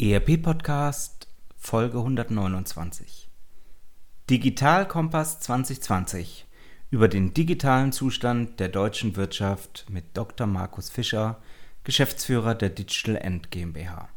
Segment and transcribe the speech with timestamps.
[0.00, 3.28] ERP Podcast Folge 129
[4.28, 6.46] Digital Kompass 2020
[6.90, 10.46] über den digitalen Zustand der deutschen Wirtschaft mit Dr.
[10.46, 11.40] Markus Fischer,
[11.84, 14.08] Geschäftsführer der Digital End GmbH.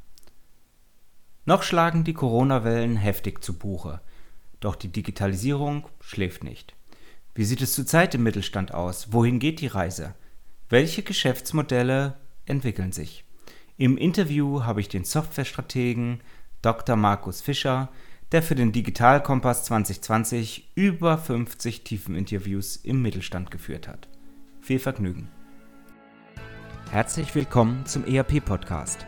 [1.43, 3.99] Noch schlagen die Corona-Wellen heftig zu Buche,
[4.61, 6.73] doch die Digitalisierung schläft nicht.
[7.35, 9.11] Wie sieht es zurzeit im Mittelstand aus?
[9.11, 10.15] Wohin geht die Reise?
[10.69, 13.24] Welche Geschäftsmodelle entwickeln sich?
[13.77, 16.21] Im Interview habe ich den Softwarestrategen
[16.61, 16.95] Dr.
[16.95, 17.89] Markus Fischer,
[18.31, 24.07] der für den Digitalkompass 2020 über 50 Tiefeninterviews im Mittelstand geführt hat.
[24.61, 25.27] Viel Vergnügen.
[26.89, 29.05] Herzlich willkommen zum ERP-Podcast,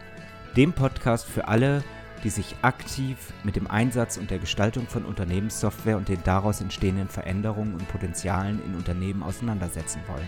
[0.58, 1.82] dem Podcast für alle,
[2.26, 7.08] die sich aktiv mit dem Einsatz und der Gestaltung von Unternehmenssoftware und den daraus entstehenden
[7.08, 10.28] Veränderungen und Potenzialen in Unternehmen auseinandersetzen wollen.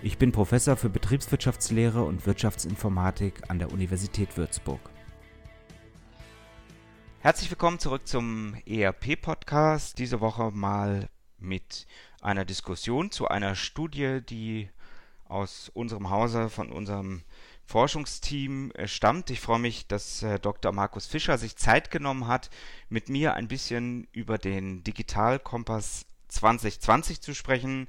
[0.00, 4.78] Ich bin Professor für Betriebswirtschaftslehre und Wirtschaftsinformatik an der Universität Würzburg.
[7.18, 9.98] Herzlich willkommen zurück zum ERP-Podcast.
[9.98, 11.88] Diese Woche mal mit
[12.20, 14.70] einer Diskussion zu einer Studie, die
[15.24, 17.24] aus unserem Hause, von unserem
[17.64, 19.30] Forschungsteam äh, stammt.
[19.30, 20.70] Ich freue mich, dass äh, Dr.
[20.70, 22.50] Markus Fischer sich Zeit genommen hat,
[22.88, 27.88] mit mir ein bisschen über den Digitalkompass 2020 zu sprechen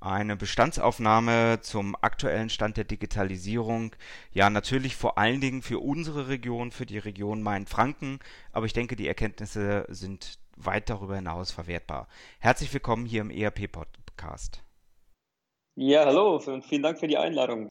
[0.00, 3.94] eine Bestandsaufnahme zum aktuellen Stand der Digitalisierung.
[4.32, 8.18] Ja, natürlich vor allen Dingen für unsere Region, für die Region Main-Franken,
[8.52, 12.08] aber ich denke, die Erkenntnisse sind weit darüber hinaus verwertbar.
[12.38, 14.62] Herzlich willkommen hier im ERP-Podcast.
[15.76, 17.68] Ja, hallo, vielen Dank für die Einladung.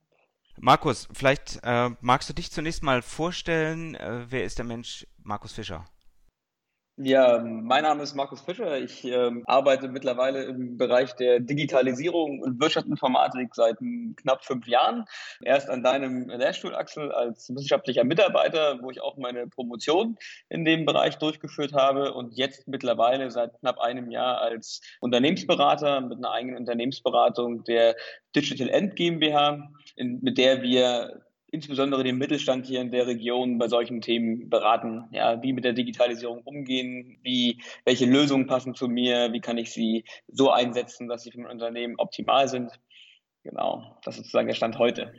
[0.58, 3.96] Markus, vielleicht äh, magst du dich zunächst mal vorstellen.
[3.96, 5.86] Äh, wer ist der Mensch Markus Fischer?
[7.02, 8.78] Ja, mein Name ist Markus Fischer.
[8.78, 13.78] Ich ähm, arbeite mittlerweile im Bereich der Digitalisierung und Wirtschaftsinformatik seit
[14.18, 15.06] knapp fünf Jahren.
[15.42, 20.18] Erst an deinem Lehrstuhl, Axel, als wissenschaftlicher Mitarbeiter, wo ich auch meine Promotion
[20.50, 26.18] in dem Bereich durchgeführt habe und jetzt mittlerweile seit knapp einem Jahr als Unternehmensberater mit
[26.18, 27.96] einer eigenen Unternehmensberatung der
[28.36, 31.22] Digital End GmbH, in, mit der wir
[31.52, 35.06] insbesondere den Mittelstand hier in der Region bei solchen Themen beraten.
[35.12, 39.72] Ja, wie mit der Digitalisierung umgehen, wie, welche Lösungen passen zu mir, wie kann ich
[39.72, 42.72] sie so einsetzen, dass sie für mein Unternehmen optimal sind.
[43.44, 45.14] Genau, das ist sozusagen der Stand heute.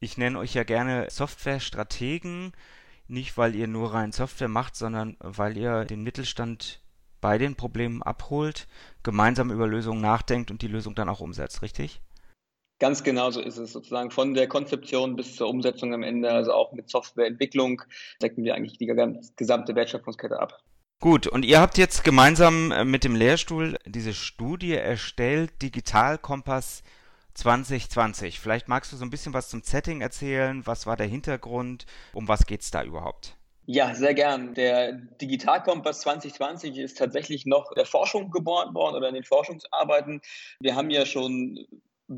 [0.00, 2.52] Ich nenne euch ja gerne Softwarestrategen,
[3.08, 6.80] nicht weil ihr nur rein Software macht, sondern weil ihr den Mittelstand
[7.20, 8.66] bei den Problemen abholt,
[9.02, 12.00] gemeinsam über Lösungen nachdenkt und die Lösung dann auch umsetzt, richtig?
[12.82, 16.52] Ganz genau so ist es sozusagen von der Konzeption bis zur Umsetzung am Ende, also
[16.52, 17.80] auch mit Softwareentwicklung,
[18.20, 18.86] decken wir eigentlich die
[19.36, 20.58] gesamte Wertschöpfungskette ab.
[20.98, 26.82] Gut, und ihr habt jetzt gemeinsam äh, mit dem Lehrstuhl diese Studie erstellt, Digitalkompass
[27.34, 28.40] 2020.
[28.40, 30.66] Vielleicht magst du so ein bisschen was zum Setting erzählen.
[30.66, 31.86] Was war der Hintergrund?
[32.12, 33.36] Um was geht es da überhaupt?
[33.66, 34.54] Ja, sehr gern.
[34.54, 40.20] Der Digitalkompass 2020 ist tatsächlich noch der Forschung geboren worden oder in den Forschungsarbeiten.
[40.58, 41.64] Wir haben ja schon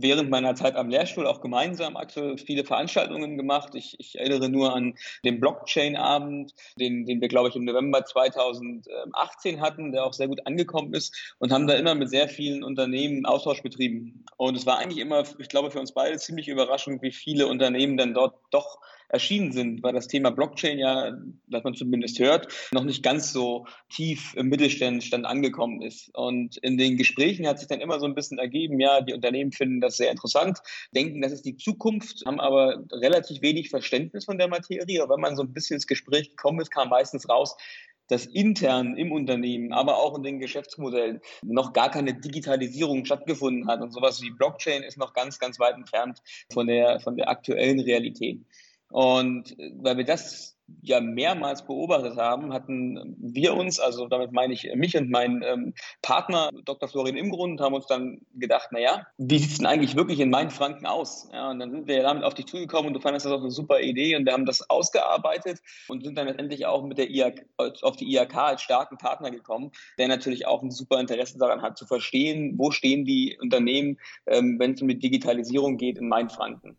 [0.03, 3.75] während meiner Zeit am Lehrstuhl auch gemeinsam aktuell viele Veranstaltungen gemacht.
[3.75, 4.94] Ich, ich erinnere nur an
[5.25, 10.47] den Blockchain-Abend, den, den wir, glaube ich, im November 2018 hatten, der auch sehr gut
[10.47, 14.25] angekommen ist und haben da immer mit sehr vielen Unternehmen Austausch betrieben.
[14.37, 17.97] Und es war eigentlich immer, ich glaube, für uns beide ziemlich überraschend, wie viele Unternehmen
[17.97, 18.78] dann dort doch
[19.09, 21.12] erschienen sind, weil das Thema Blockchain ja,
[21.48, 26.10] was man zumindest hört, noch nicht ganz so tief im Mittelstand angekommen ist.
[26.15, 29.53] Und in den Gesprächen hat sich dann immer so ein bisschen ergeben, ja, die Unternehmen
[29.53, 30.59] finden das sehr interessant,
[30.94, 35.03] denken, das ist die Zukunft, haben aber relativ wenig Verständnis von der Materie.
[35.03, 37.56] Aber wenn man so ein bisschen ins Gespräch gekommen ist, kam meistens raus,
[38.09, 43.81] dass intern im Unternehmen, aber auch in den Geschäftsmodellen noch gar keine Digitalisierung stattgefunden hat
[43.81, 46.20] und sowas wie Blockchain ist noch ganz, ganz weit entfernt
[46.52, 48.44] von der, von der aktuellen Realität.
[48.94, 54.52] Und äh, weil wir das ja mehrmals beobachtet haben, hatten wir uns, also damit meine
[54.55, 56.88] ich mich und meinen ähm, Partner, Dr.
[56.88, 60.87] Florian Imgrund, haben uns dann gedacht, naja, wie sieht es denn eigentlich wirklich in Mainfranken
[60.87, 61.29] aus?
[61.32, 63.50] Ja, und dann sind wir damit auf dich zugekommen und du fandest das auch eine
[63.50, 65.58] super Idee und wir haben das ausgearbeitet
[65.88, 67.47] und sind dann letztendlich auch mit der IAK,
[67.82, 71.76] auf die IAK als starken Partner gekommen, der natürlich auch ein super Interesse daran hat,
[71.76, 73.99] zu verstehen, wo stehen die Unternehmen,
[74.29, 76.76] ähm, wenn es um die Digitalisierung geht in Mainfranken.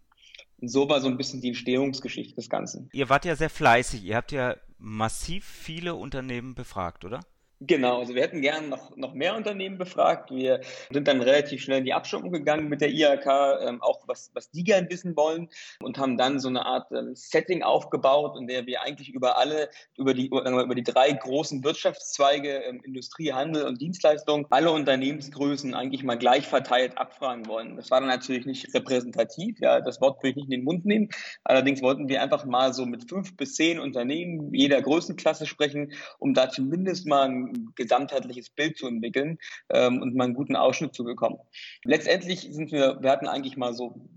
[0.62, 2.90] Und so war so ein bisschen die Entstehungsgeschichte des Ganzen.
[2.94, 4.04] Ihr wart ja sehr fleißig.
[4.04, 7.22] Ihr habt ja massiv viele Unternehmen befragt, oder?
[7.62, 10.30] Genau, also wir hätten gern noch, noch mehr Unternehmen befragt.
[10.30, 10.60] Wir
[10.92, 13.26] sind dann relativ schnell in die Abstimmung gegangen mit der IHK,
[13.62, 15.48] ähm, auch was, was die gern wissen wollen
[15.82, 19.70] und haben dann so eine Art ähm, Setting aufgebaut, in der wir eigentlich über alle,
[19.98, 26.04] über die, über die drei großen Wirtschaftszweige, ähm, Industrie, Handel und Dienstleistung, alle Unternehmensgrößen eigentlich
[26.04, 27.78] mal gleich verteilt abfragen wollen.
[27.78, 30.86] Das war dann natürlich nicht repräsentativ, ja, das Wort will ich nicht in den Mund
[30.86, 31.08] nehmen.
[31.46, 36.34] Allerdings wollten wir einfach mal so mit fünf bis zehn Unternehmen jeder Größenklasse sprechen, um
[36.34, 39.38] da zumindest mal gesamtheitliches Bild zu entwickeln
[39.70, 41.38] ähm, und mal einen guten Ausschnitt zu bekommen.
[41.84, 44.10] Letztendlich sind wir, wir hatten eigentlich mal so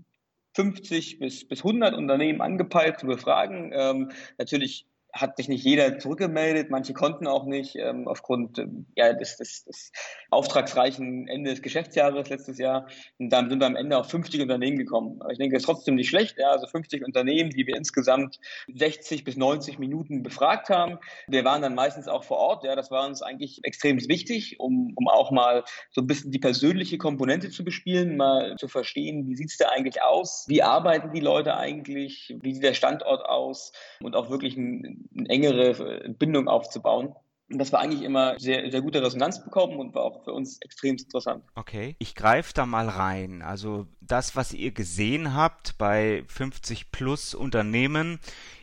[0.55, 3.71] 50 bis, bis 100 Unternehmen angepeilt zu befragen.
[3.73, 9.13] Ähm, natürlich hat sich nicht jeder zurückgemeldet, manche konnten auch nicht ähm, aufgrund ähm, ja,
[9.13, 9.91] des, des, des
[10.29, 12.87] auftragsreichen Ende des Geschäftsjahres letztes Jahr.
[13.17, 15.21] Und dann sind wir am Ende auf 50 Unternehmen gekommen.
[15.21, 16.37] Aber ich denke, das ist trotzdem nicht schlecht.
[16.37, 18.39] Ja, also 50 Unternehmen, die wir insgesamt
[18.73, 20.99] 60 bis 90 Minuten befragt haben.
[21.27, 22.63] Wir waren dann meistens auch vor Ort.
[22.63, 26.39] Ja, das war uns eigentlich extrem wichtig, um, um auch mal so ein bisschen die
[26.39, 30.45] persönliche Komponente zu bespielen, mal zu verstehen, wie sieht's da eigentlich aus?
[30.47, 32.35] Wie arbeiten die Leute eigentlich?
[32.41, 33.71] Wie sieht der Standort aus?
[34.01, 37.15] Und auch wirklich ein eine engere Bindung aufzubauen.
[37.51, 40.61] Und das war eigentlich immer sehr, sehr gute Resonanz bekommen und war auch für uns
[40.61, 41.43] extrem interessant.
[41.55, 43.41] Okay, ich greife da mal rein.
[43.41, 48.19] Also das, was ihr gesehen habt bei 50 plus Unternehmen,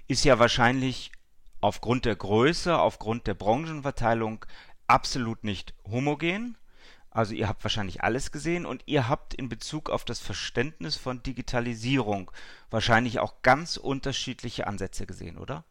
[0.07, 1.11] ist ja wahrscheinlich
[1.61, 4.45] aufgrund der Größe, aufgrund der Branchenverteilung
[4.87, 6.57] absolut nicht homogen.
[7.11, 11.23] Also ihr habt wahrscheinlich alles gesehen und ihr habt in Bezug auf das Verständnis von
[11.23, 12.31] Digitalisierung
[12.71, 15.65] wahrscheinlich auch ganz unterschiedliche Ansätze gesehen, oder?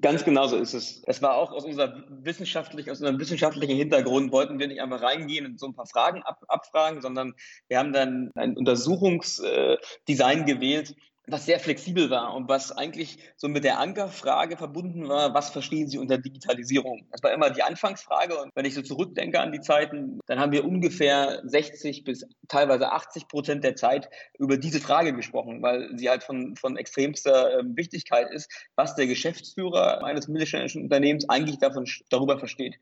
[0.00, 1.02] Ganz genau so ist es.
[1.06, 5.44] Es war auch aus unserer wissenschaftlichen, aus unserem wissenschaftlichen Hintergrund wollten wir nicht einfach reingehen
[5.44, 7.34] und so ein paar Fragen ab, abfragen, sondern
[7.68, 10.94] wir haben dann ein Untersuchungsdesign gewählt,
[11.26, 15.88] was sehr flexibel war und was eigentlich so mit der Ankerfrage verbunden war, was verstehen
[15.88, 17.06] Sie unter Digitalisierung?
[17.10, 20.52] Das war immer die Anfangsfrage und wenn ich so zurückdenke an die Zeiten, dann haben
[20.52, 26.10] wir ungefähr 60 bis teilweise 80 Prozent der Zeit über diese Frage gesprochen, weil sie
[26.10, 31.86] halt von, von extremster ähm, Wichtigkeit ist, was der Geschäftsführer eines mittelständischen Unternehmens eigentlich davon,
[32.10, 32.78] darüber versteht.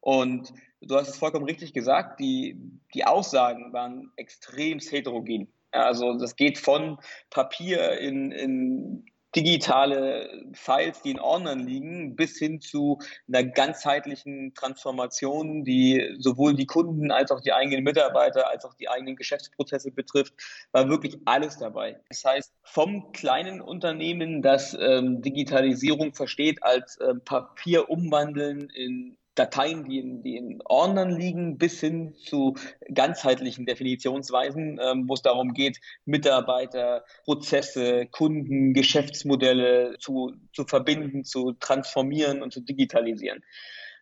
[0.00, 2.56] Und du hast es vollkommen richtig gesagt, die,
[2.94, 5.48] die Aussagen waren extrem heterogen.
[5.84, 6.98] Also das geht von
[7.30, 9.06] Papier in, in
[9.36, 16.64] digitale Files, die in Ordnern liegen, bis hin zu einer ganzheitlichen Transformation, die sowohl die
[16.64, 20.32] Kunden als auch die eigenen Mitarbeiter als auch die eigenen Geschäftsprozesse betrifft,
[20.72, 22.00] war wirklich alles dabei.
[22.08, 29.84] Das heißt, vom kleinen Unternehmen, das ähm, Digitalisierung versteht als äh, Papier umwandeln in Dateien,
[29.84, 32.56] die in, die in Ordnern liegen, bis hin zu
[32.92, 41.52] ganzheitlichen Definitionsweisen, ähm, wo es darum geht, Mitarbeiter, Prozesse, Kunden, Geschäftsmodelle zu, zu verbinden, zu
[41.52, 43.44] transformieren und zu digitalisieren.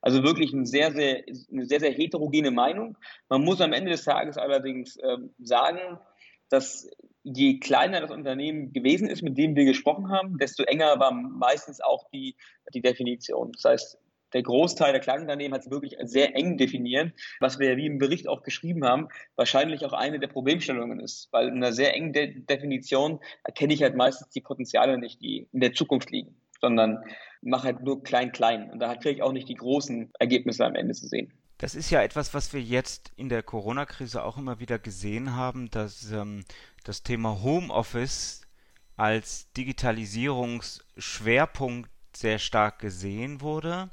[0.00, 2.96] Also wirklich eine sehr, sehr, eine sehr, sehr heterogene Meinung.
[3.28, 5.98] Man muss am Ende des Tages allerdings ähm, sagen,
[6.50, 6.88] dass
[7.22, 11.80] je kleiner das Unternehmen gewesen ist, mit dem wir gesprochen haben, desto enger war meistens
[11.80, 12.36] auch die,
[12.74, 13.52] die Definition.
[13.52, 13.98] Das heißt,
[14.34, 18.28] der Großteil der Kleinunternehmen hat es wirklich sehr eng definiert, was wir wie im Bericht
[18.28, 22.40] auch geschrieben haben, wahrscheinlich auch eine der Problemstellungen ist, weil in einer sehr engen De
[22.40, 26.98] Definition erkenne ich halt meistens die Potenziale nicht, die in der Zukunft liegen, sondern
[27.42, 28.70] mache halt nur klein, klein.
[28.70, 31.32] Und da kriege ich auch nicht die großen Ergebnisse am Ende zu sehen.
[31.58, 35.70] Das ist ja etwas, was wir jetzt in der Corona-Krise auch immer wieder gesehen haben,
[35.70, 36.44] dass ähm,
[36.82, 38.40] das Thema Homeoffice
[38.96, 43.90] als Digitalisierungsschwerpunkt sehr stark gesehen wurde.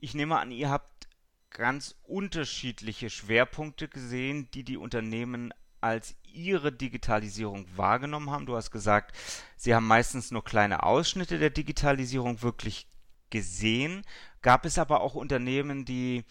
[0.00, 1.08] Ich nehme an, ihr habt
[1.50, 8.46] ganz unterschiedliche Schwerpunkte gesehen, die die Unternehmen als ihre Digitalisierung wahrgenommen haben.
[8.46, 9.16] Du hast gesagt,
[9.56, 12.86] sie haben meistens nur kleine Ausschnitte der Digitalisierung wirklich
[13.30, 14.02] gesehen.
[14.40, 16.24] Gab es aber auch Unternehmen, die,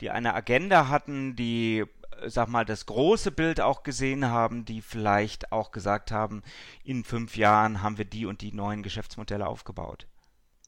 [0.00, 1.84] die eine Agenda hatten, die,
[2.26, 6.42] sag mal, das große Bild auch gesehen haben, die vielleicht auch gesagt haben,
[6.82, 10.08] in fünf Jahren haben wir die und die neuen Geschäftsmodelle aufgebaut?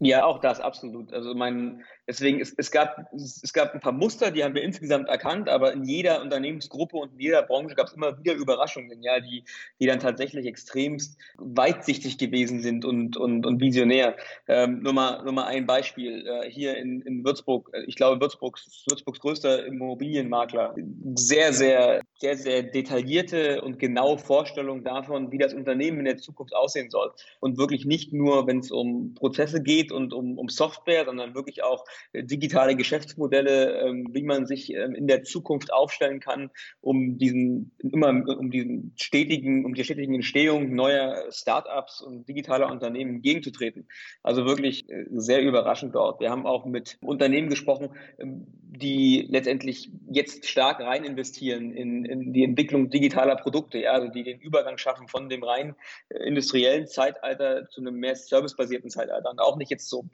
[0.00, 1.12] Ja, auch das absolut.
[1.12, 5.08] Also mein, deswegen es, es gab es gab ein paar Muster, die haben wir insgesamt
[5.08, 9.20] erkannt, aber in jeder Unternehmensgruppe und in jeder Branche gab es immer wieder Überraschungen, ja,
[9.20, 9.44] die
[9.80, 14.16] die dann tatsächlich extremst weitsichtig gewesen sind und und, und visionär.
[14.48, 17.70] Ähm, nur mal nur mal ein Beispiel äh, hier in, in Würzburg.
[17.86, 20.74] Ich glaube Würzburgs Würzburgs größter Immobilienmakler.
[21.14, 26.54] Sehr sehr sehr sehr detaillierte und genaue Vorstellung davon, wie das Unternehmen in der Zukunft
[26.54, 31.04] aussehen soll und wirklich nicht nur, wenn es um Prozesse geht und um, um Software,
[31.04, 31.84] sondern wirklich auch
[32.14, 38.08] digitale Geschäftsmodelle, ähm, wie man sich ähm, in der Zukunft aufstellen kann, um diesen immer
[38.08, 43.88] um diesen stetigen, um die stetige Entstehung neuer Startups und digitaler Unternehmen entgegenzutreten.
[44.22, 46.20] Also wirklich äh, sehr überraschend dort.
[46.20, 48.46] Wir haben auch mit Unternehmen gesprochen, ähm,
[48.76, 54.24] die letztendlich jetzt stark rein investieren in, in die Entwicklung digitaler Produkte, ja, also die
[54.24, 55.74] den Übergang schaffen von dem rein
[56.08, 60.06] äh, industriellen Zeitalter zu einem mehr servicebasierten Zeitalter und auch nicht jetzt so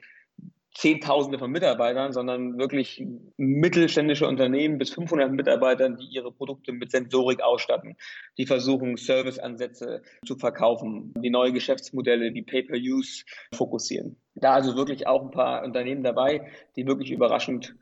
[0.73, 3.05] Zehntausende von Mitarbeitern, sondern wirklich
[3.37, 7.97] mittelständische Unternehmen bis 500 Mitarbeitern, die ihre Produkte mit Sensorik ausstatten,
[8.37, 14.17] die versuchen, Serviceansätze zu verkaufen, die neue Geschäftsmodelle, die Pay-per-Use fokussieren.
[14.35, 17.75] Da also wirklich auch ein paar Unternehmen dabei, die wirklich überraschend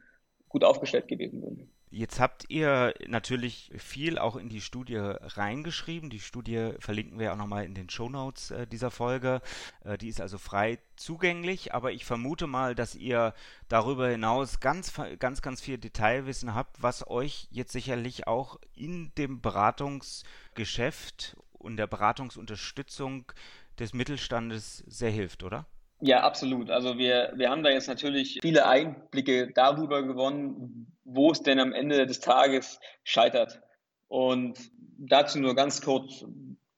[0.48, 1.68] gut aufgestellt gewesen sind.
[1.92, 6.12] Jetzt habt ihr natürlich viel auch in die Studie reingeschrieben.
[6.12, 9.42] Die Studie verlinken wir auch nochmal in den Show Notes äh, dieser Folge.
[9.84, 13.34] Äh, die ist also frei zugänglich, aber ich vermute mal, dass ihr
[13.70, 19.42] darüber hinaus ganz, ganz, ganz viel Detailwissen habt, was euch jetzt sicherlich auch in dem
[19.42, 23.32] Beratungsgeschäft und der Beratungsunterstützung
[23.80, 25.66] des Mittelstandes sehr hilft, oder?
[26.02, 26.70] Ja, absolut.
[26.70, 31.74] Also wir, wir haben da jetzt natürlich viele Einblicke darüber gewonnen, wo es denn am
[31.74, 33.62] Ende des Tages scheitert.
[34.08, 34.58] Und
[34.98, 36.26] dazu nur ganz kurz.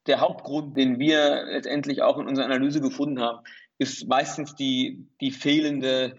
[0.08, 3.46] Der Hauptgrund, den wir letztendlich auch in unserer Analyse gefunden haben,
[3.78, 6.18] ist meistens die, die fehlende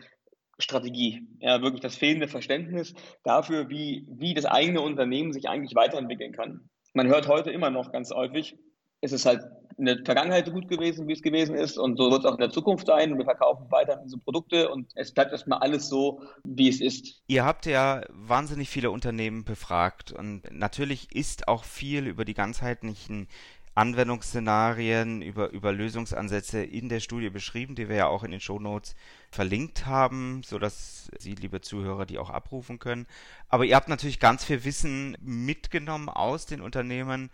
[0.61, 1.27] Strategie.
[1.41, 2.95] Ja, wirklich das fehlende Verständnis
[3.25, 6.71] dafür, wie, wie das eigene Unternehmen sich eigentlich weiterentwickeln kann.
[6.95, 8.57] Man hört heute immer noch ganz häufig,
[9.03, 9.43] es ist halt
[9.79, 12.35] in der Vergangenheit so gut gewesen, wie es gewesen ist und so wird es auch
[12.35, 15.89] in der Zukunft sein und wir verkaufen weiter diese Produkte und es bleibt erstmal alles
[15.89, 17.21] so, wie es ist.
[17.27, 23.27] Ihr habt ja wahnsinnig viele Unternehmen befragt und natürlich ist auch viel über die ganzheitlichen
[23.75, 28.95] Anwendungsszenarien, über, über Lösungsansätze in der Studie beschrieben, die wir ja auch in den Shownotes
[29.31, 33.07] verlinkt haben, sodass Sie, liebe Zuhörer, die auch abrufen können.
[33.49, 37.31] Aber ihr habt natürlich ganz viel Wissen mitgenommen aus den Unternehmen.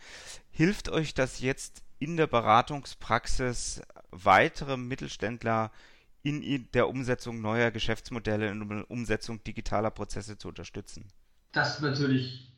[0.50, 5.72] Hilft euch das jetzt in der Beratungspraxis weitere Mittelständler
[6.22, 11.06] in der Umsetzung neuer Geschäftsmodelle, der Umsetzung digitaler Prozesse zu unterstützen?
[11.52, 12.52] Das natürlich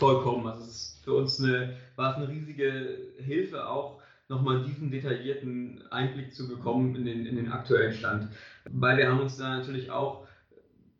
[0.00, 0.46] vollkommen.
[0.46, 5.82] Also es ist für uns eine, war es eine riesige Hilfe, auch nochmal diesen detaillierten
[5.90, 8.28] Einblick zu bekommen in den, in den aktuellen Stand.
[8.70, 10.26] Weil wir haben uns da natürlich auch,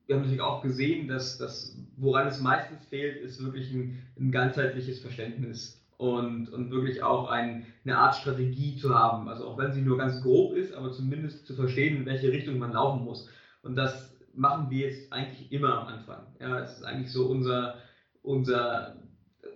[0.06, 4.30] wir haben natürlich auch gesehen, dass das, woran es meistens fehlt, ist wirklich ein, ein
[4.30, 9.28] ganzheitliches Verständnis und, und wirklich auch ein, eine Art Strategie zu haben.
[9.28, 12.58] Also auch wenn sie nur ganz grob ist, aber zumindest zu verstehen, in welche Richtung
[12.58, 13.28] man laufen muss.
[13.62, 16.26] Und das machen wir jetzt eigentlich immer am Anfang.
[16.40, 17.76] Ja, es ist eigentlich so unser,
[18.22, 18.96] unser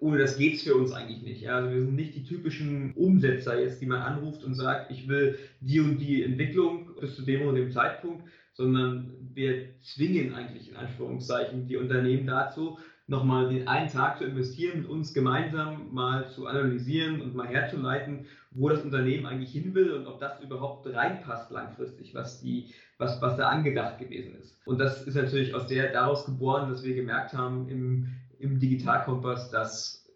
[0.00, 1.42] ohne das geht es für uns eigentlich nicht.
[1.42, 1.56] Ja?
[1.56, 5.38] Also wir sind nicht die typischen Umsetzer jetzt, die man anruft und sagt, ich will
[5.60, 10.76] die und die Entwicklung bis zu dem und dem Zeitpunkt, sondern wir zwingen eigentlich in
[10.76, 16.46] Anführungszeichen die Unternehmen dazu, nochmal den einen Tag zu investieren, mit uns gemeinsam mal zu
[16.46, 21.50] analysieren und mal herzuleiten, wo das Unternehmen eigentlich hin will und ob das überhaupt reinpasst
[21.50, 24.56] langfristig, was, die, was, was da angedacht gewesen ist.
[24.64, 28.06] Und das ist natürlich aus der daraus geboren, dass wir gemerkt haben im,
[28.38, 30.08] im Digitalkompass, dass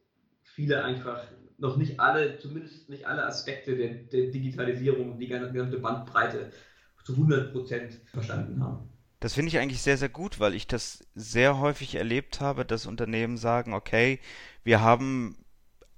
[0.43, 1.23] viele einfach
[1.59, 6.53] noch nicht alle, zumindest nicht alle Aspekte der, der Digitalisierung, die gesamte Bandbreite
[7.05, 8.89] zu 100 Prozent verstanden haben.
[9.21, 12.87] Das finde ich eigentlich sehr, sehr gut, weil ich das sehr häufig erlebt habe, dass
[12.87, 14.21] Unternehmen sagen, okay,
[14.63, 15.37] wir haben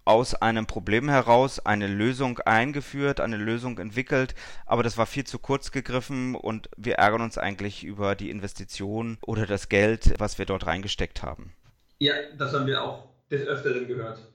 [0.07, 4.35] aus einem Problem heraus eine Lösung eingeführt, eine Lösung entwickelt,
[4.65, 9.19] aber das war viel zu kurz gegriffen und wir ärgern uns eigentlich über die Investition
[9.23, 11.53] oder das Geld, was wir dort reingesteckt haben.
[12.01, 14.27] Ja, das haben wir auch des Öfteren gehört.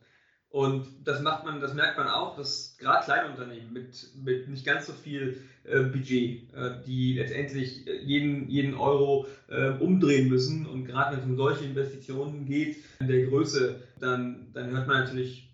[0.49, 4.65] Und das macht man, das merkt man auch, dass gerade kleine Unternehmen mit, mit nicht
[4.65, 10.65] ganz so viel äh, Budget, äh, die letztendlich äh, jeden, jeden Euro äh, umdrehen müssen
[10.65, 14.97] und gerade wenn es um solche Investitionen geht, in der Größe, dann, dann hört man
[14.97, 15.49] natürlich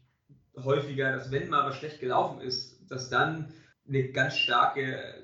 [0.56, 3.48] häufiger, dass wenn mal was schlecht gelaufen ist, dass dann
[3.88, 5.21] eine ganz starke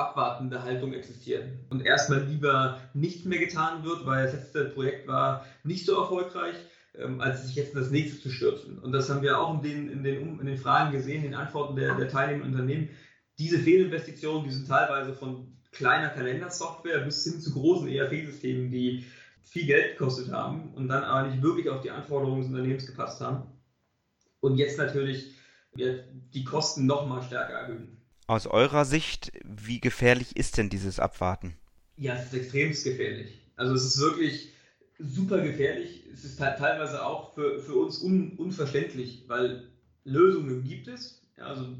[0.00, 5.44] abwartende Haltung existiert und erstmal lieber nichts mehr getan wird, weil das letzte Projekt war
[5.64, 6.56] nicht so erfolgreich
[6.98, 8.78] ähm, als sich jetzt in das nächste zu stürzen.
[8.78, 11.34] Und das haben wir auch in den, in den, in den Fragen gesehen, in den
[11.34, 12.88] Antworten der, der teilnehmenden Unternehmen.
[13.38, 19.04] Diese Fehlinvestitionen, die sind teilweise von kleiner Kalendersoftware bis hin zu großen ERP-Systemen, die
[19.44, 23.20] viel Geld gekostet haben und dann aber nicht wirklich auf die Anforderungen des Unternehmens gepasst
[23.20, 23.44] haben.
[24.40, 25.34] Und jetzt natürlich
[25.74, 27.99] die Kosten noch mal stärker erhöhen.
[28.30, 31.56] Aus eurer Sicht, wie gefährlich ist denn dieses Abwarten?
[31.96, 33.40] Ja, es ist extrem gefährlich.
[33.56, 34.52] Also es ist wirklich
[35.00, 36.04] super gefährlich.
[36.14, 39.68] Es ist teilweise auch für, für uns un, unverständlich, weil
[40.04, 41.22] Lösungen gibt es.
[41.38, 41.70] Ja, also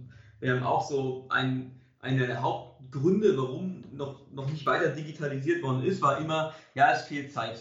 [0.40, 5.84] wir haben auch so ein, einer der Hauptgründe, warum noch, noch nicht weiter digitalisiert worden
[5.84, 7.60] ist, war immer, ja, es fehlt Zeit.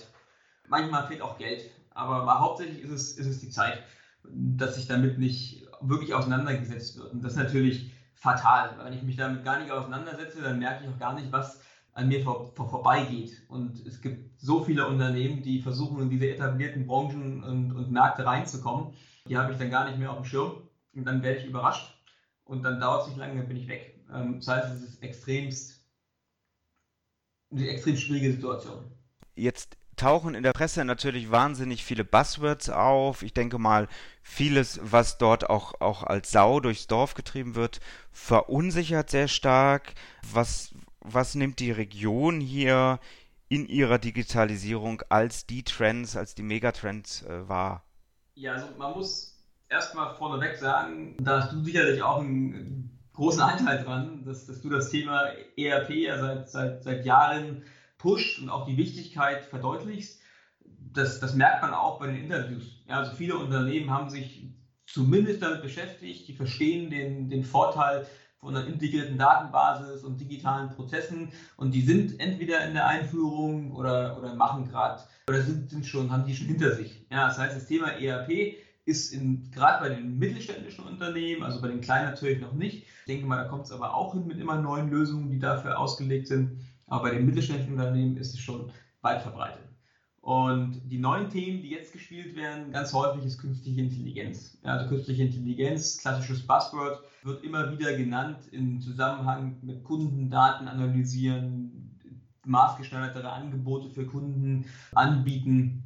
[0.68, 3.84] Manchmal fehlt auch Geld, aber, aber hauptsächlich ist es, ist es die Zeit,
[4.24, 7.14] dass sich damit nicht wirklich auseinandergesetzt wird.
[7.14, 8.78] Und das ist natürlich fatal.
[8.84, 11.62] Wenn ich mich damit gar nicht auseinandersetze, dann merke ich auch gar nicht, was
[11.94, 13.44] an mir vor, vor, vorbeigeht.
[13.48, 18.26] Und es gibt so viele Unternehmen, die versuchen, in diese etablierten Branchen und, und Märkte
[18.26, 18.94] reinzukommen.
[19.28, 20.70] Die habe ich dann gar nicht mehr auf dem Schirm.
[20.94, 21.96] Und dann werde ich überrascht.
[22.46, 24.00] Und dann dauert es nicht lange, dann bin ich weg.
[24.14, 25.86] Ähm, das heißt, es ist extremst,
[27.52, 28.84] eine extrem schwierige Situation.
[29.36, 33.22] Jetzt tauchen in der Presse natürlich wahnsinnig viele Buzzwords auf.
[33.22, 33.88] Ich denke mal,
[34.24, 37.80] vieles, was dort auch, auch als Sau durchs Dorf getrieben wird,
[38.12, 39.94] verunsichert sehr stark.
[40.32, 43.00] Was, was nimmt die Region hier
[43.50, 47.84] in ihrer Digitalisierung als die Trends, als die Megatrends äh, wahr?
[48.36, 49.38] Ja, also man muss
[49.68, 54.70] erstmal vorneweg sagen, da hast du sicherlich auch einen großen Anteil dran, dass, dass du
[54.70, 57.64] das Thema ERP ja seit, seit, seit Jahren
[58.00, 60.20] pusht und auch die Wichtigkeit verdeutlichst.
[60.92, 62.82] Das, das merkt man auch bei den Interviews.
[62.88, 64.48] Ja, also viele Unternehmen haben sich
[64.88, 68.08] zumindest damit beschäftigt, die verstehen den, den Vorteil
[68.40, 74.18] von einer integrierten Datenbasis und digitalen Prozessen und die sind entweder in der Einführung oder,
[74.18, 77.06] oder machen gerade oder sind, sind schon, haben die schon hinter sich.
[77.12, 79.14] Ja, das heißt, das Thema ERP ist
[79.52, 82.84] gerade bei den mittelständischen Unternehmen, also bei den kleinen natürlich noch nicht.
[82.84, 85.78] Ich denke mal, da kommt es aber auch hin mit immer neuen Lösungen, die dafür
[85.78, 86.62] ausgelegt sind.
[86.90, 89.70] Aber bei den mittelständischen Unternehmen ist es schon weit verbreitet.
[90.22, 94.58] Und die neuen Themen, die jetzt gespielt werden, ganz häufig ist künstliche Intelligenz.
[94.64, 102.00] Also künstliche Intelligenz, klassisches Buzzword, wird immer wieder genannt im Zusammenhang mit Kundendaten analysieren,
[102.46, 105.84] maßgeschneidertere Angebote für Kunden anbieten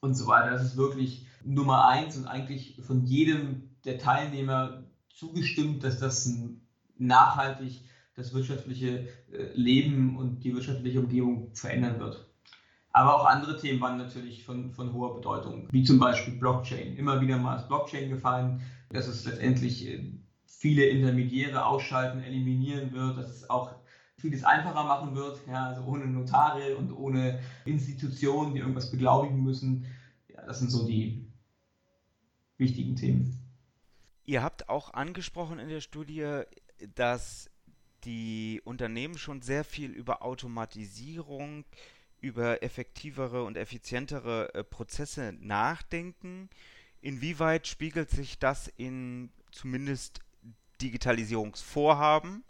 [0.00, 0.50] und so weiter.
[0.50, 6.30] Das ist wirklich Nummer eins und eigentlich von jedem der Teilnehmer zugestimmt, dass das
[6.98, 7.87] nachhaltig
[8.18, 12.26] das wirtschaftliche äh, Leben und die wirtschaftliche Umgebung verändern wird.
[12.90, 16.96] Aber auch andere Themen waren natürlich von, von hoher Bedeutung, wie zum Beispiel Blockchain.
[16.96, 18.60] Immer wieder mal ist Blockchain gefallen,
[18.90, 20.12] dass es letztendlich äh,
[20.46, 23.76] viele Intermediäre ausschalten, eliminieren wird, dass es auch
[24.16, 29.86] vieles einfacher machen wird, ja, also ohne Notare und ohne Institutionen, die irgendwas beglaubigen müssen.
[30.28, 31.30] Ja, das sind so die
[32.56, 33.38] wichtigen Themen.
[34.24, 36.42] Ihr habt auch angesprochen in der Studie,
[36.96, 37.48] dass
[38.04, 41.64] die Unternehmen schon sehr viel über Automatisierung,
[42.20, 46.48] über effektivere und effizientere äh, Prozesse nachdenken.
[47.00, 50.20] Inwieweit spiegelt sich das in zumindest
[50.80, 52.44] Digitalisierungsvorhaben,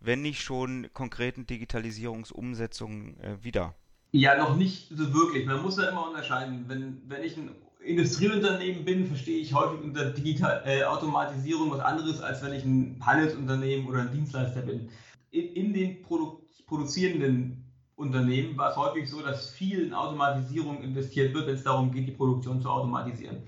[0.00, 3.74] wenn nicht schon konkreten Digitalisierungsumsetzungen äh, wieder?
[4.12, 5.46] Ja, noch nicht so wirklich.
[5.46, 6.68] Man muss ja immer unterscheiden.
[6.68, 7.50] Wenn, wenn ich ein
[7.84, 13.00] Industrieunternehmen bin, verstehe ich häufig unter Digital äh, Automatisierung was anderes, als wenn ich ein
[13.04, 14.88] Handelsunternehmen oder ein Dienstleister bin.
[15.30, 17.62] In, in den Produ produzierenden
[17.94, 22.08] Unternehmen war es häufig so, dass viel in Automatisierung investiert wird, wenn es darum geht,
[22.08, 23.42] die Produktion zu automatisieren.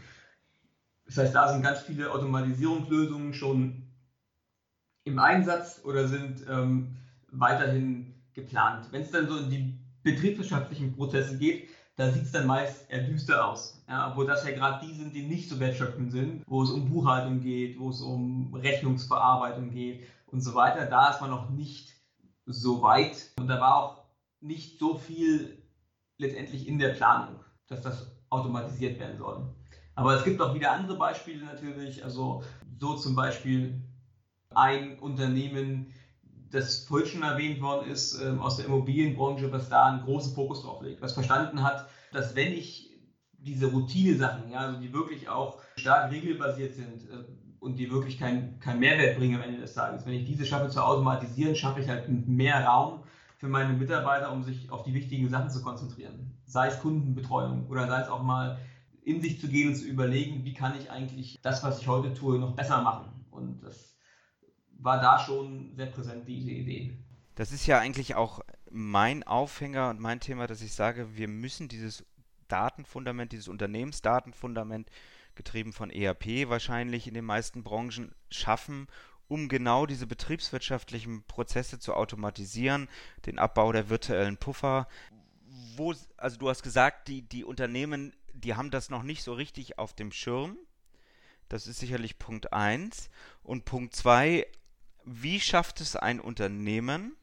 [1.07, 3.83] Das heißt, da sind ganz viele Automatisierungslösungen schon
[5.05, 6.96] im Einsatz oder sind ähm,
[7.33, 8.88] weiterhin geplant.
[8.90, 13.05] Wenn es dann so in die betriebswirtschaftlichen Prozesse geht, da sieht es dann meist eher
[13.05, 13.76] düster aus.
[13.88, 16.88] Ja, obwohl das ja gerade die sind, die nicht so wertschöpfend sind, wo es um
[16.90, 20.87] Buchhaltung geht, wo es um Rechnungsverarbeitung geht und so weiter.
[20.87, 21.94] Da ist man noch nicht
[22.46, 24.05] so weit und da war auch
[24.40, 25.62] nicht so viel
[26.18, 29.46] letztendlich in der Planung, dass das automatisiert werden soll.
[29.94, 32.05] Aber es gibt auch wieder andere Beispiele natürlich.
[32.05, 32.42] Also
[32.79, 33.83] so zum Beispiel
[34.55, 35.92] ein Unternehmen,
[36.51, 40.62] das vorhin schon erwähnt worden ist, ähm, aus der Immobilienbranche, was da einen großen Fokus
[40.62, 42.86] drauf legt, was verstanden hat, dass wenn ich
[43.47, 47.25] diese Routine-Sachen, ja, also die wirklich auch stark regelbasiert sind äh,
[47.61, 50.69] und die wirklich keinen kein Mehrwert bringen am Ende des Tages, wenn ich diese schaffe
[50.69, 53.05] zu automatisieren, schaffe ich halt mehr Raum
[53.39, 56.39] für meine Mitarbeiter, um sich auf die wichtigen Sachen zu konzentrieren.
[56.45, 58.59] Sei es Kundenbetreuung oder sei es auch mal
[59.03, 62.13] in sich zu gehen und zu überlegen, wie kann ich eigentlich das, was ich heute
[62.13, 63.25] tue, noch besser machen.
[63.31, 63.97] Und das
[64.79, 66.99] war da schon sehr präsent, diese Idee.
[67.37, 71.69] Das ist ja eigentlich auch mein Aufhänger und mein Thema, dass ich sage, wir müssen
[71.69, 72.05] dieses
[72.49, 74.91] Datenfundament, dieses Unternehmensdatenfundament,
[75.35, 78.89] getrieben von ERP wahrscheinlich in den meisten Branchen, schaffen,
[79.29, 82.89] um genau diese betriebswirtschaftlichen Prozesse zu automatisieren,
[83.27, 84.89] den Abbau der virtuellen Puffer.
[85.77, 89.79] Wo, also du hast gesagt, die, die Unternehmen, die haben das noch nicht so richtig
[89.79, 90.57] auf dem Schirm.
[91.49, 93.11] Das ist sicherlich Punkt 1.
[93.43, 94.47] Und Punkt 2,
[95.05, 97.17] wie schafft es ein Unternehmen,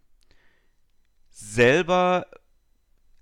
[1.29, 2.27] selber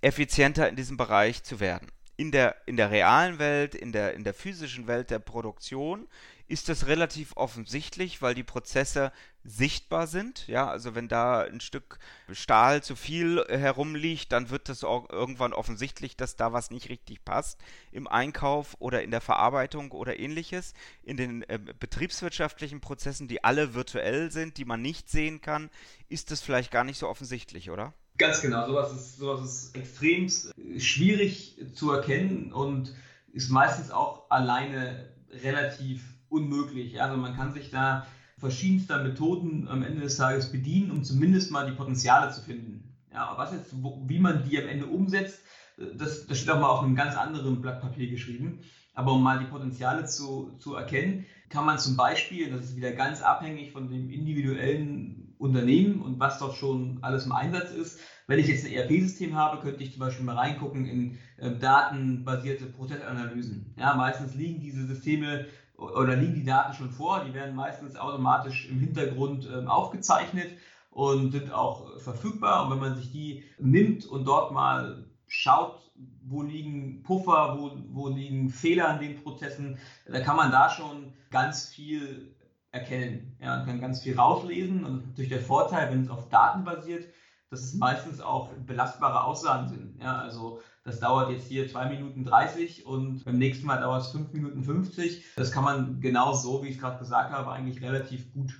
[0.02, 1.92] effizienter in diesem Bereich zu werden?
[2.18, 6.08] In der, in der realen Welt, in der, in der physischen Welt der Produktion
[6.52, 9.14] ist das relativ offensichtlich, weil die Prozesse
[9.46, 10.48] sichtbar sind.
[10.48, 11.98] Ja, also wenn da ein Stück
[12.30, 17.58] Stahl zu viel herumliegt, dann wird das irgendwann offensichtlich, dass da was nicht richtig passt
[17.94, 20.74] im Einkauf oder in der Verarbeitung oder ähnliches.
[21.04, 25.70] In den äh, betriebswirtschaftlichen Prozessen, die alle virtuell sind, die man nicht sehen kann,
[26.10, 27.94] ist das vielleicht gar nicht so offensichtlich, oder?
[28.22, 30.30] Ganz genau, sowas ist, sowas ist extrem
[30.78, 32.94] schwierig zu erkennen und
[33.34, 35.10] ist meistens auch alleine
[35.42, 37.02] relativ unmöglich.
[37.02, 38.06] Also man kann sich da
[38.38, 42.96] verschiedenster Methoden am Ende des Tages bedienen, um zumindest mal die Potenziale zu finden.
[43.12, 45.40] Ja, was jetzt, wo, wie man die am Ende umsetzt,
[45.78, 48.60] das, das steht auch mal auf einem ganz anderen Blatt Papier geschrieben.
[48.94, 52.92] Aber um mal die Potenziale zu, zu erkennen, kann man zum Beispiel, das ist wieder
[52.92, 58.00] ganz abhängig von dem individuellen Unternehmen und was dort schon alles im Einsatz ist.
[58.28, 62.68] Wenn ich jetzt ein ERP-System habe, könnte ich zum Beispiel mal reingucken in äh, datenbasierte
[62.68, 63.74] Prozessanalysen.
[63.76, 67.26] Ja, meistens liegen diese Systeme oder liegen die Daten schon vor.
[67.26, 70.50] Die werden meistens automatisch im Hintergrund äh, aufgezeichnet
[70.92, 72.66] und sind auch verfügbar.
[72.66, 75.91] Und wenn man sich die nimmt und dort mal schaut,
[76.32, 81.14] wo liegen Puffer, wo, wo liegen Fehler an den Prozessen, da kann man da schon
[81.30, 82.36] ganz viel
[82.72, 83.36] erkennen.
[83.40, 87.06] Ja, man kann ganz viel rauslesen und natürlich der Vorteil, wenn es auf Daten basiert,
[87.50, 90.02] dass es meistens auch belastbare Aussagen sind.
[90.02, 94.12] Ja, also das dauert jetzt hier 2 Minuten 30 und beim nächsten Mal dauert es
[94.12, 95.26] 5 Minuten 50.
[95.36, 98.58] Das kann man genau so, wie ich es gerade gesagt habe, eigentlich relativ gut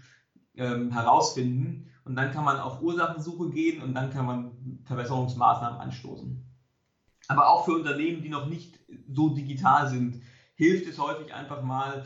[0.56, 1.90] ähm, herausfinden.
[2.04, 6.51] Und dann kann man auf Ursachensuche gehen und dann kann man Verbesserungsmaßnahmen anstoßen.
[7.28, 10.22] Aber auch für Unternehmen, die noch nicht so digital sind,
[10.56, 12.06] hilft es häufig einfach mal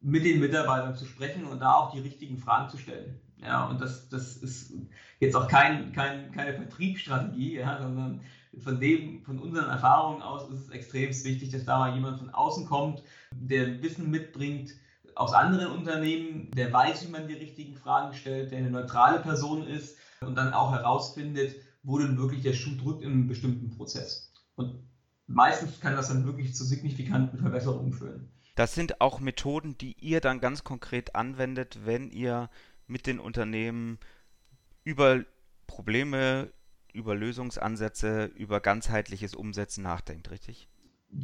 [0.00, 3.20] mit den Mitarbeitern zu sprechen und da auch die richtigen Fragen zu stellen.
[3.42, 4.72] Ja, und das, das ist
[5.18, 8.20] jetzt auch kein, kein, keine Vertriebsstrategie, ja, sondern
[8.58, 12.30] von dem, von unseren Erfahrungen aus ist es extrem wichtig, dass da mal jemand von
[12.30, 14.72] außen kommt, der Wissen mitbringt
[15.14, 19.66] aus anderen Unternehmen, der weiß, wie man die richtigen Fragen stellt, der eine neutrale Person
[19.66, 24.29] ist und dann auch herausfindet, wo denn wirklich der Schuh drückt in einem bestimmten Prozess.
[24.56, 24.82] Und
[25.26, 28.30] meistens kann das dann wirklich zu signifikanten Verbesserungen führen.
[28.56, 32.50] Das sind auch Methoden, die ihr dann ganz konkret anwendet, wenn ihr
[32.86, 33.98] mit den Unternehmen
[34.84, 35.24] über
[35.66, 36.50] Probleme,
[36.92, 40.68] über Lösungsansätze, über ganzheitliches Umsetzen nachdenkt, richtig?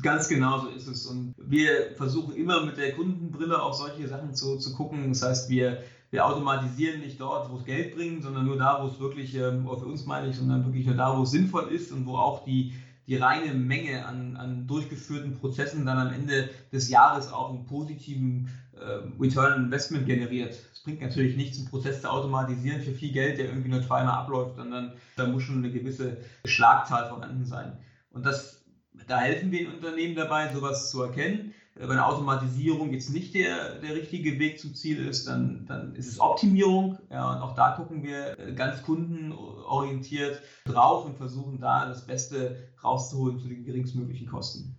[0.03, 1.07] Ganz genau so ist es.
[1.07, 5.09] Und wir versuchen immer mit der Kundenbrille auf solche Sachen zu, zu gucken.
[5.11, 8.89] Das heißt, wir, wir automatisieren nicht dort, wo es Geld bringt, sondern nur da, wo
[8.89, 11.93] es wirklich, ähm, für uns meine ich, sondern wirklich nur da, wo es sinnvoll ist
[11.93, 12.75] und wo auch die,
[13.07, 18.49] die reine Menge an, an durchgeführten Prozessen dann am Ende des Jahres auch einen positiven
[18.73, 20.59] äh, Return Investment generiert.
[20.73, 24.15] Es bringt natürlich nichts, einen Prozess zu automatisieren für viel Geld, der irgendwie nur zweimal
[24.15, 27.79] abläuft, sondern da muss schon eine gewisse Schlagzahl vorhanden sein.
[28.11, 28.65] Und das,
[29.07, 31.55] da helfen wir den Unternehmen dabei, sowas zu erkennen.
[31.79, 36.09] Wenn eine Automatisierung jetzt nicht der, der richtige Weg zum Ziel ist, dann, dann ist
[36.09, 36.99] es Optimierung.
[37.11, 43.39] Ja, und auch da gucken wir ganz kundenorientiert drauf und versuchen da das Beste rauszuholen
[43.39, 44.79] zu den geringstmöglichen Kosten.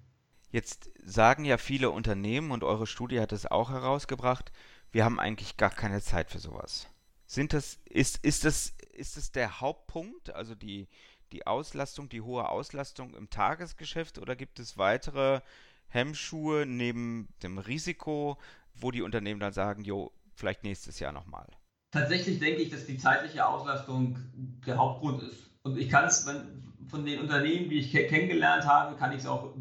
[0.50, 4.52] Jetzt sagen ja viele Unternehmen, und eure Studie hat es auch herausgebracht,
[4.92, 6.88] wir haben eigentlich gar keine Zeit für sowas.
[7.28, 10.88] Sind das, ist, ist das, ist das der Hauptpunkt, also die,
[11.32, 15.42] die Auslastung, die hohe Auslastung im Tagesgeschäft, oder gibt es weitere
[15.88, 18.38] Hemmschuhe neben dem Risiko,
[18.76, 21.48] wo die Unternehmen dann sagen, jo, vielleicht nächstes Jahr nochmal?
[21.92, 24.20] Tatsächlich denke ich, dass die zeitliche Auslastung
[24.66, 25.50] der Hauptgrund ist.
[25.64, 26.30] Und ich kann es
[26.90, 29.54] von den Unternehmen, die ich kennengelernt habe, kann ich es auch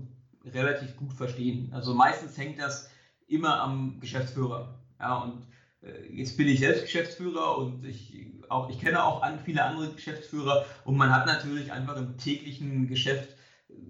[0.44, 1.70] relativ gut verstehen.
[1.72, 2.90] Also meistens hängt das
[3.26, 4.78] immer am Geschäftsführer.
[5.00, 5.46] Ja, und
[5.82, 10.64] äh, jetzt bin ich selbst Geschäftsführer und ich, auch, ich kenne auch viele andere Geschäftsführer
[10.84, 13.35] und man hat natürlich einfach im täglichen Geschäft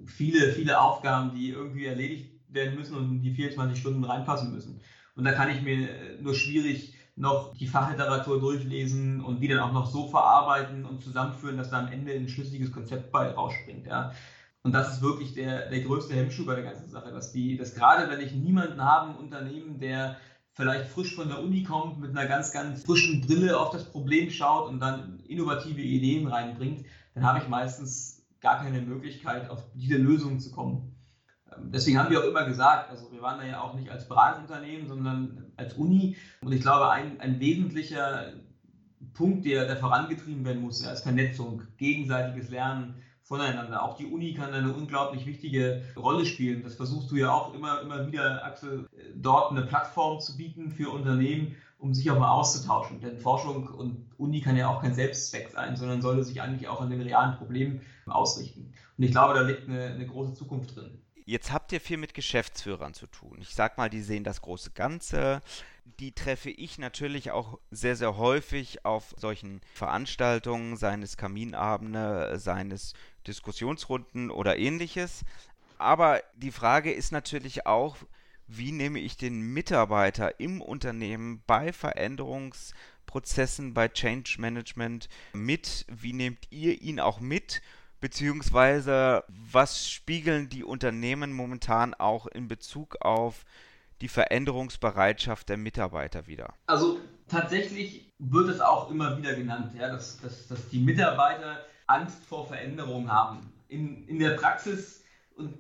[0.07, 4.81] viele, viele Aufgaben, die irgendwie erledigt werden müssen und die 24 Stunden reinpassen müssen.
[5.15, 9.73] Und da kann ich mir nur schwierig noch die Fachliteratur durchlesen und die dann auch
[9.73, 13.87] noch so verarbeiten und zusammenführen, dass da am Ende ein schlüssiges Konzept bei rausspringt.
[13.87, 14.13] Ja.
[14.63, 17.75] Und das ist wirklich der, der größte Hemmschuh bei der ganzen Sache, dass die, dass
[17.75, 20.17] gerade wenn ich niemanden habe im Unternehmen, der
[20.53, 24.31] vielleicht frisch von der Uni kommt, mit einer ganz, ganz frischen Brille auf das Problem
[24.31, 28.16] schaut und dann innovative Ideen reinbringt, dann habe ich meistens
[28.47, 30.95] gar keine Möglichkeit, auf diese Lösung zu kommen.
[31.53, 34.09] Ähm, deswegen haben wir auch immer gesagt, also wir waren da ja auch nicht als
[34.09, 36.17] Beratungsunternehmen, sondern als Uni.
[36.43, 38.35] Und ich glaube, ein, ein wesentlicher
[39.15, 43.83] Punkt, der, der vorangetrieben werden muss, ja, ist Vernetzung, gegenseitiges Lernen, voneinander.
[43.83, 46.63] Auch die Uni kann eine unglaublich wichtige Rolle spielen.
[46.63, 50.91] Das versuchst du ja auch immer, immer wieder, Axel, dort eine Plattform zu bieten für
[50.91, 53.01] Unternehmen, um sich auch mal auszutauschen.
[53.01, 56.81] Denn Forschung und Uni kann ja auch kein Selbstzweck sein, sondern sollte sich eigentlich auch
[56.81, 58.73] an den realen Problemen ausrichten.
[58.97, 61.03] Und ich glaube, da liegt eine, eine große Zukunft drin.
[61.29, 63.39] Jetzt habt ihr viel mit Geschäftsführern zu tun.
[63.41, 65.43] Ich sag mal, die sehen das große Ganze.
[65.99, 72.95] Die treffe ich natürlich auch sehr, sehr häufig auf solchen Veranstaltungen, seines Kaminabende, seines
[73.27, 75.25] Diskussionsrunden oder ähnliches.
[75.79, 77.97] Aber die Frage ist natürlich auch,
[78.49, 85.85] wie nehme ich den Mitarbeiter im Unternehmen bei Veränderungsprozessen, bei Change Management mit?
[85.89, 87.63] Wie nehmt ihr ihn auch mit?
[88.01, 93.45] Beziehungsweise, was spiegeln die Unternehmen momentan auch in Bezug auf
[94.01, 96.55] die Veränderungsbereitschaft der Mitarbeiter wieder?
[96.67, 102.25] Also tatsächlich wird es auch immer wieder genannt, ja, dass, dass, dass die Mitarbeiter Angst
[102.25, 103.53] vor Veränderung haben.
[103.69, 105.05] In, in der Praxis
[105.35, 105.55] und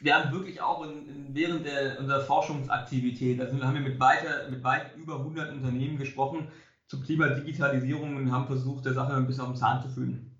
[0.00, 4.48] wir haben wirklich auch in, in, während der, unserer Forschungsaktivität, also haben wir mit, weiter,
[4.50, 6.48] mit weit über 100 Unternehmen gesprochen
[6.86, 10.36] zum Thema Digitalisierung und haben versucht, der Sache ein bisschen auf den Zahn zu fühlen.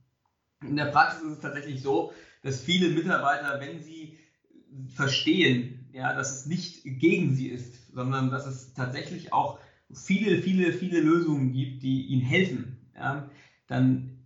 [0.63, 4.19] In der Praxis ist es tatsächlich so, dass viele Mitarbeiter, wenn sie
[4.95, 9.59] verstehen, ja, dass es nicht gegen sie ist, sondern dass es tatsächlich auch
[9.93, 13.29] viele, viele, viele Lösungen gibt, die ihnen helfen, ja,
[13.67, 14.20] dann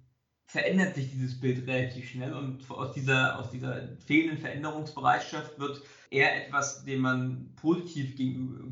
[0.55, 6.47] verändert sich dieses Bild relativ schnell und aus dieser, aus dieser fehlenden Veränderungsbereitschaft wird eher
[6.47, 8.65] etwas, dem man positiv gegenüber,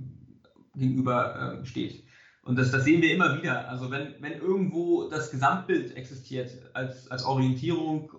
[0.77, 2.05] gegenüber äh, steht.
[2.45, 3.68] Und das, das sehen wir immer wieder.
[3.68, 8.12] Also wenn, wenn irgendwo das Gesamtbild existiert als, als Orientierung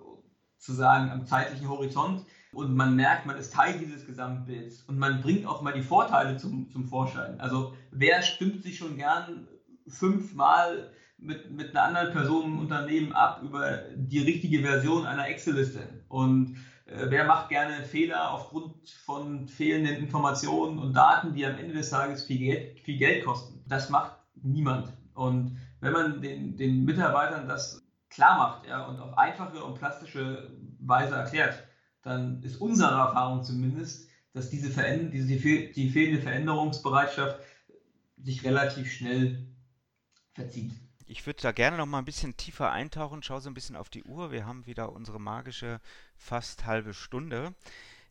[0.57, 5.21] zu sagen am zeitlichen Horizont und man merkt, man ist Teil dieses Gesamtbilds und man
[5.21, 7.39] bringt auch mal die Vorteile zum, zum Vorschein.
[7.39, 9.47] Also wer stimmt sich schon gern
[9.87, 10.91] fünfmal
[11.23, 15.81] mit, mit einer anderen Person im Unternehmen ab über die richtige Version einer Excel-Liste?
[16.09, 21.73] Und äh, wer macht gerne Fehler aufgrund von fehlenden Informationen und Daten, die am Ende
[21.73, 23.63] des Tages viel Geld, viel Geld kosten?
[23.67, 24.91] Das macht niemand.
[25.13, 30.51] Und wenn man den, den Mitarbeitern das klar macht ja, und auf einfache und plastische
[30.79, 31.63] Weise erklärt,
[32.03, 37.39] dann ist unsere Erfahrung zumindest, dass diese, Veränd diese die fehlende Veränderungsbereitschaft
[38.21, 39.47] sich relativ schnell
[40.33, 40.73] verzieht.
[41.07, 43.23] Ich würde da gerne noch mal ein bisschen tiefer eintauchen.
[43.23, 44.31] Schau so ein bisschen auf die Uhr.
[44.31, 45.81] Wir haben wieder unsere magische
[46.15, 47.53] fast halbe Stunde.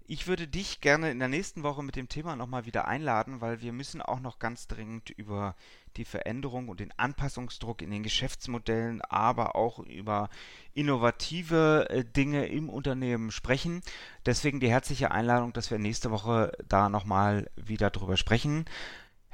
[0.06, 3.62] Ich würde dich gerne in der nächsten Woche mit dem Thema nochmal wieder einladen, weil
[3.62, 5.54] wir müssen auch noch ganz dringend über
[5.96, 10.28] die Veränderung und den Anpassungsdruck in den Geschäftsmodellen, aber auch über
[10.74, 13.82] innovative äh, Dinge im Unternehmen sprechen.
[14.26, 18.64] Deswegen die herzliche Einladung, dass wir nächste Woche da nochmal wieder drüber sprechen.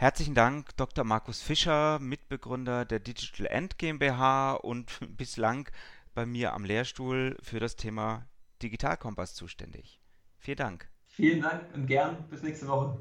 [0.00, 1.02] Herzlichen Dank, Dr.
[1.02, 5.68] Markus Fischer, Mitbegründer der Digital End GmbH und bislang
[6.14, 8.24] bei mir am Lehrstuhl für das Thema
[8.62, 10.00] Digitalkompass zuständig.
[10.38, 10.88] Vielen Dank.
[11.08, 12.96] Vielen Dank und gern bis nächste Woche.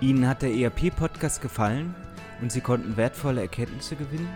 [0.00, 1.94] Ihnen hat der ERP-Podcast gefallen
[2.40, 4.28] und Sie konnten wertvolle Erkenntnisse gewinnen?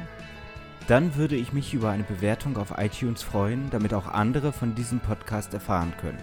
[0.87, 5.01] Dann würde ich mich über eine Bewertung auf iTunes freuen, damit auch andere von diesem
[5.01, 6.23] Podcast erfahren können.